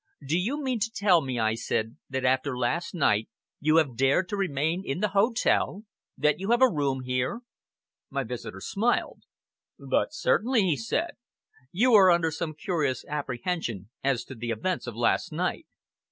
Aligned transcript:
"Do 0.25 0.35
you 0.35 0.59
mean 0.63 0.79
to 0.79 0.89
tell 0.91 1.21
me," 1.21 1.37
I 1.37 1.53
said, 1.53 1.95
"that, 2.09 2.25
after 2.25 2.57
last 2.57 2.95
night, 2.95 3.29
you 3.59 3.75
have 3.77 3.95
dared 3.95 4.29
to 4.29 4.35
remain 4.35 4.81
in 4.83 4.99
the 4.99 5.09
hotel 5.09 5.83
that 6.17 6.39
you 6.39 6.49
have 6.49 6.61
a 6.63 6.71
room 6.71 7.01
here?" 7.01 7.41
My 8.09 8.23
visitor 8.23 8.61
smiled. 8.61 9.21
"But 9.77 10.11
certainly," 10.11 10.63
he 10.63 10.75
said, 10.75 11.11
"you 11.71 11.93
are 11.93 12.09
under 12.09 12.31
some 12.31 12.55
curious 12.55 13.05
apprehension 13.05 13.91
as 14.03 14.23
to 14.23 14.33
the 14.33 14.49
events 14.49 14.87
of 14.87 14.95
last 14.95 15.31
night. 15.31 15.67